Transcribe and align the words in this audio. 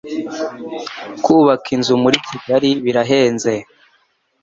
kubaka 1.23 1.67
inzu 1.75 1.93
muri 2.03 2.17
Kigali 2.27 2.69
birahenze 2.83 3.53